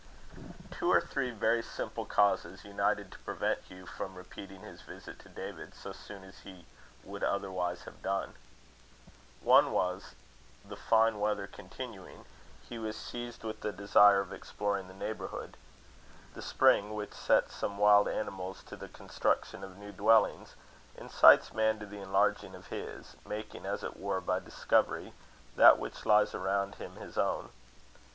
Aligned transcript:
Two 0.71 0.91
or 0.91 0.99
three 0.99 1.29
very 1.29 1.61
simple 1.61 2.07
causes 2.07 2.65
united 2.65 3.11
to 3.11 3.19
prevent 3.19 3.61
Hugh 3.61 3.85
from 3.85 4.15
repeating 4.15 4.61
his 4.61 4.81
visit 4.81 5.19
to 5.19 5.29
David 5.29 5.75
so 5.75 5.91
soon 5.93 6.23
as 6.23 6.39
he 6.39 6.65
would 7.03 7.23
otherwise 7.23 7.83
have 7.83 8.01
done. 8.01 8.33
One 9.41 9.71
was, 9.71 10.15
that, 10.63 10.69
the 10.69 10.75
fine 10.75 11.19
weather 11.19 11.45
continuing, 11.45 12.25
he 12.67 12.79
was 12.79 12.97
seized 12.97 13.43
with 13.43 13.61
the 13.61 13.71
desire 13.71 14.21
of 14.21 14.33
exploring 14.33 14.87
the 14.87 14.95
neighbourhood. 14.95 15.55
The 16.33 16.41
spring, 16.41 16.95
which 16.95 17.13
sets 17.13 17.53
some 17.53 17.77
wild 17.77 18.07
animals 18.07 18.63
to 18.69 18.75
the 18.75 18.89
construction 18.89 19.63
of 19.63 19.77
new 19.77 19.91
dwellings, 19.91 20.55
incites 20.97 21.53
man 21.53 21.77
to 21.77 21.85
the 21.85 22.01
enlarging 22.01 22.55
of 22.55 22.69
his, 22.73 23.15
making, 23.23 23.67
as 23.67 23.83
it 23.83 23.99
were, 23.99 24.19
by 24.19 24.39
discovery, 24.39 25.13
that 25.55 25.77
which 25.77 26.07
lies 26.07 26.33
around 26.33 26.73
him 26.81 26.95
his 26.95 27.19
own. 27.19 27.49